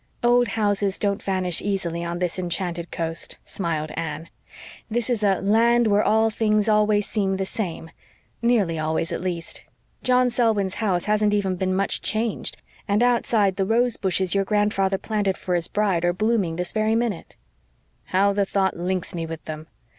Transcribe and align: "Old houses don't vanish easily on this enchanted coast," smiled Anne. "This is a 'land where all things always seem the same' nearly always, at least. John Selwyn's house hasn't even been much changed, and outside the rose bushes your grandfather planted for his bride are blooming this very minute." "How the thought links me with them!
"Old 0.23 0.47
houses 0.47 0.97
don't 0.97 1.21
vanish 1.21 1.61
easily 1.61 2.03
on 2.03 2.17
this 2.17 2.39
enchanted 2.39 2.89
coast," 2.89 3.37
smiled 3.43 3.91
Anne. 3.93 4.29
"This 4.89 5.11
is 5.11 5.21
a 5.21 5.39
'land 5.41 5.85
where 5.85 6.03
all 6.03 6.31
things 6.31 6.67
always 6.67 7.05
seem 7.07 7.37
the 7.37 7.45
same' 7.45 7.91
nearly 8.41 8.79
always, 8.79 9.11
at 9.11 9.21
least. 9.21 9.63
John 10.01 10.31
Selwyn's 10.31 10.73
house 10.81 11.05
hasn't 11.05 11.35
even 11.35 11.55
been 11.55 11.75
much 11.75 12.01
changed, 12.01 12.57
and 12.87 13.03
outside 13.03 13.57
the 13.57 13.63
rose 13.67 13.95
bushes 13.95 14.33
your 14.33 14.43
grandfather 14.43 14.97
planted 14.97 15.37
for 15.37 15.53
his 15.53 15.67
bride 15.67 16.03
are 16.03 16.13
blooming 16.13 16.55
this 16.55 16.71
very 16.71 16.95
minute." 16.95 17.35
"How 18.05 18.33
the 18.33 18.43
thought 18.43 18.75
links 18.75 19.13
me 19.13 19.27
with 19.27 19.45
them! 19.45 19.67